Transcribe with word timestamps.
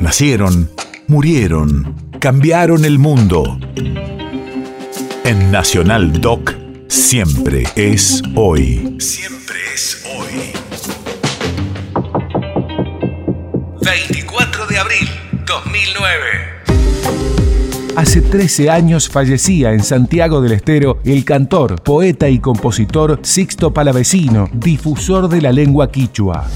Nacieron, 0.00 0.70
murieron, 1.08 1.94
cambiaron 2.20 2.86
el 2.86 2.98
mundo. 2.98 3.58
En 5.24 5.50
Nacional 5.52 6.22
Doc, 6.22 6.54
siempre 6.88 7.64
es 7.76 8.22
hoy. 8.34 8.96
Siempre 8.98 9.56
es 9.74 10.02
hoy. 10.16 10.52
24 13.82 14.66
de 14.68 14.78
abril 14.78 15.08
2009. 15.46 16.20
Hace 17.96 18.22
13 18.22 18.70
años 18.70 19.10
fallecía 19.10 19.74
en 19.74 19.84
Santiago 19.84 20.40
del 20.40 20.52
Estero 20.52 21.00
el 21.04 21.26
cantor, 21.26 21.82
poeta 21.82 22.30
y 22.30 22.38
compositor 22.38 23.18
Sixto 23.20 23.74
Palavecino, 23.74 24.48
difusor 24.54 25.28
de 25.28 25.42
la 25.42 25.52
lengua 25.52 25.92
quichua. 25.92 26.46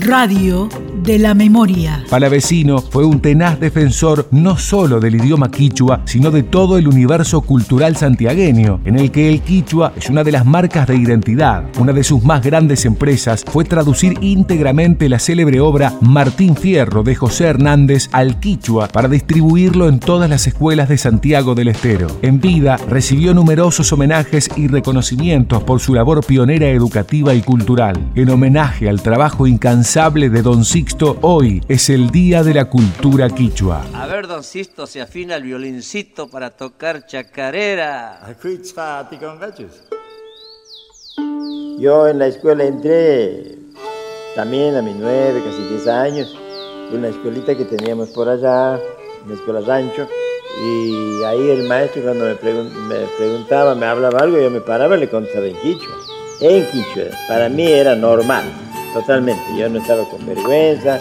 Radio 0.00 0.70
de 1.02 1.18
la 1.18 1.34
memoria. 1.34 2.04
Palavecino 2.08 2.78
fue 2.78 3.04
un 3.04 3.20
tenaz 3.20 3.58
defensor 3.58 4.28
no 4.30 4.56
solo 4.56 5.00
del 5.00 5.16
idioma 5.16 5.50
quichua, 5.50 6.02
sino 6.04 6.30
de 6.30 6.42
todo 6.42 6.78
el 6.78 6.88
universo 6.88 7.40
cultural 7.40 7.96
santiagueño, 7.96 8.80
en 8.84 8.98
el 8.98 9.10
que 9.10 9.28
el 9.28 9.40
quichua 9.40 9.92
es 9.96 10.08
una 10.08 10.24
de 10.24 10.32
las 10.32 10.46
marcas 10.46 10.86
de 10.86 10.96
identidad. 10.96 11.64
Una 11.78 11.92
de 11.92 12.04
sus 12.04 12.22
más 12.24 12.42
grandes 12.42 12.84
empresas 12.84 13.44
fue 13.44 13.64
traducir 13.64 14.14
íntegramente 14.20 15.08
la 15.08 15.18
célebre 15.18 15.60
obra 15.60 15.94
Martín 16.00 16.56
Fierro 16.56 17.02
de 17.02 17.14
José 17.14 17.44
Hernández 17.44 18.08
al 18.12 18.40
quichua 18.40 18.88
para 18.88 19.08
distribuirlo 19.08 19.88
en 19.88 20.00
todas 20.00 20.30
las 20.30 20.46
escuelas 20.46 20.88
de 20.88 20.98
Santiago 20.98 21.54
del 21.54 21.68
Estero. 21.68 22.08
En 22.22 22.40
vida 22.40 22.76
recibió 22.88 23.34
numerosos 23.34 23.92
homenajes 23.92 24.50
y 24.56 24.68
reconocimientos 24.68 25.62
por 25.62 25.80
su 25.80 25.94
labor 25.94 26.24
pionera 26.24 26.68
educativa 26.68 27.34
y 27.34 27.42
cultural. 27.42 28.10
En 28.14 28.30
homenaje 28.30 28.88
al 28.88 29.02
trabajo 29.02 29.46
incansable 29.46 30.30
de 30.30 30.42
Don 30.42 30.64
Sixto 30.84 31.16
hoy 31.22 31.62
es 31.66 31.88
el 31.88 32.10
Día 32.10 32.42
de 32.42 32.52
la 32.52 32.66
Cultura 32.66 33.30
Quichua. 33.30 33.86
A 33.94 34.06
ver, 34.06 34.26
don 34.26 34.44
Sisto, 34.44 34.86
se 34.86 35.00
afina 35.00 35.36
el 35.36 35.44
violincito 35.44 36.28
para 36.28 36.50
tocar 36.50 37.06
chacarera. 37.06 38.20
Yo 41.78 42.06
en 42.06 42.18
la 42.18 42.26
escuela 42.26 42.64
entré 42.64 43.56
también 44.36 44.76
a 44.76 44.82
mis 44.82 44.94
nueve, 44.96 45.42
casi 45.42 45.62
diez 45.70 45.86
años, 45.88 46.36
en 46.90 46.98
una 46.98 47.08
escuelita 47.08 47.56
que 47.56 47.64
teníamos 47.64 48.10
por 48.10 48.28
allá, 48.28 48.78
una 49.24 49.34
escuela 49.36 49.62
rancho, 49.62 50.06
y 50.62 51.22
ahí 51.22 51.48
el 51.48 51.66
maestro 51.66 52.02
cuando 52.02 52.26
me, 52.26 52.34
me 52.34 53.06
preguntaba, 53.16 53.74
me 53.74 53.86
hablaba 53.86 54.18
algo, 54.18 54.38
yo 54.38 54.50
me 54.50 54.60
paraba 54.60 54.98
y 54.98 55.00
le 55.00 55.08
contaba 55.08 55.46
en 55.46 55.56
quichua. 55.62 55.94
En 56.40 56.66
quichua, 56.66 57.04
para 57.26 57.48
mí 57.48 57.66
era 57.66 57.96
normal 57.96 58.63
totalmente. 58.94 59.42
Yo 59.58 59.68
no 59.68 59.80
estaba 59.80 60.08
con 60.08 60.24
vergüenza, 60.24 61.00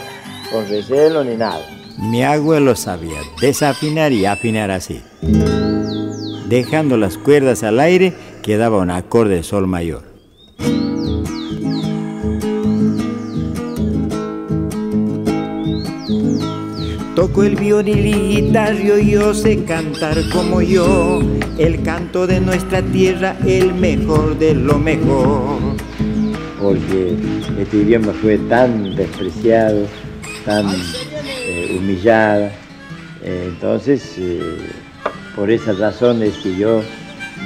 con 0.52 0.68
recelo 0.68 1.24
ni 1.24 1.38
nada. 1.38 1.66
Mi 1.98 2.24
abuelo 2.24 2.76
sabía 2.76 3.20
desafinar 3.40 4.12
y 4.12 4.26
afinar 4.26 4.72
así. 4.72 5.02
Dejando 6.50 6.98
las 6.98 7.18
cuerdas 7.18 7.64
al 7.64 7.80
aire 7.80 8.14
quedaba 8.42 8.80
un 8.80 8.90
acorde 8.90 9.36
de 9.36 9.44
sol 9.44 9.68
mayor. 9.68 10.12
Toco 17.16 17.44
el 17.44 17.56
violín 17.56 18.08
y 18.08 18.42
guitarra 18.42 19.00
yo 19.00 19.34
sé 19.36 19.64
cantar 19.64 20.18
como 20.32 20.62
yo. 20.62 21.22
El 21.60 21.84
canto 21.84 22.26
de 22.26 22.42
nuestra 22.42 22.82
tierra, 22.82 23.38
el 23.46 23.76
mejor 23.76 24.38
de 24.40 24.56
lo 24.56 24.80
mejor 24.80 25.73
porque 26.64 27.16
este 27.60 27.78
idioma 27.78 28.14
fue 28.22 28.38
tan 28.38 28.96
despreciado, 28.96 29.86
tan 30.46 30.66
eh, 31.46 31.76
humillado. 31.78 32.46
Eh, 33.22 33.50
entonces, 33.50 34.16
eh, 34.18 34.58
por 35.36 35.52
esas 35.52 35.78
razones 35.78 36.36
que 36.38 36.56
yo 36.56 36.82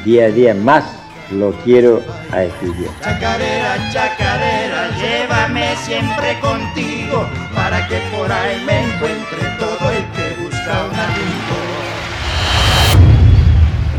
día 0.06 0.26
a 0.26 0.30
día 0.30 0.54
más 0.54 0.84
lo 1.32 1.52
quiero 1.64 2.04
a 2.32 2.44
estudiar. 2.44 2.92
Chacarera, 3.02 3.92
chacarera, 3.92 4.90
llévame 5.00 5.76
siempre 5.78 6.40
contigo 6.40 7.28
para 7.56 7.88
que 7.88 7.98
por 8.16 8.32
ahí 8.32 8.64
me 8.66 8.84
encuentre 8.84 9.40
todo 9.60 9.92
el 9.92 10.06
que 10.12 10.44
busca 10.44 10.86
un 10.86 10.96
amigo. 10.96 11.56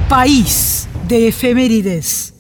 País 0.09 0.89
de 1.09 1.29
efemérides. 1.29 2.38